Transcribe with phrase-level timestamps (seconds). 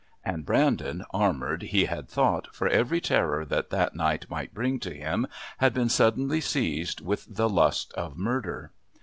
[0.25, 4.91] And Brandon, armoured, he had thought, for every terror that that night might bring to
[4.91, 5.27] him,
[5.59, 8.71] had been suddenly seized with the lust of murder.